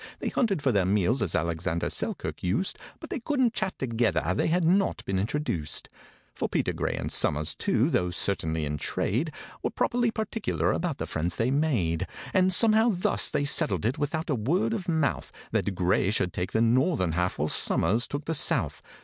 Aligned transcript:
They 0.17 0.29
hunted 0.29 0.63
for 0.63 0.71
their 0.71 0.83
meals, 0.87 1.21
as 1.21 1.35
ALEXANDER 1.35 1.85
SELKIRK 1.91 2.41
used, 2.41 2.79
But 2.99 3.11
they 3.11 3.19
couldn't 3.19 3.53
chat 3.53 3.77
together—they 3.77 4.47
had 4.47 4.65
not 4.65 5.05
been 5.05 5.19
introduced. 5.19 5.89
For 6.33 6.49
PETER 6.49 6.73
GRAY, 6.73 6.95
and 6.95 7.11
SOMERS 7.11 7.53
too, 7.53 7.87
though 7.91 8.09
certainly 8.09 8.65
in 8.65 8.79
trade, 8.79 9.31
Were 9.61 9.69
properly 9.69 10.09
particular 10.09 10.71
about 10.71 10.97
the 10.97 11.05
friends 11.05 11.35
they 11.35 11.51
made; 11.51 12.07
And 12.33 12.51
somehow 12.51 12.89
thus 12.91 13.29
they 13.29 13.45
settled 13.45 13.85
it 13.85 13.99
without 13.99 14.31
a 14.31 14.33
word 14.33 14.73
of 14.73 14.89
mouth— 14.89 15.31
That 15.51 15.75
GRAY 15.75 16.09
should 16.09 16.33
take 16.33 16.51
the 16.51 16.61
northern 16.61 17.11
half, 17.11 17.37
while 17.37 17.47
SOMERS 17.47 18.07
took 18.07 18.25
the 18.25 18.33
south. 18.33 18.81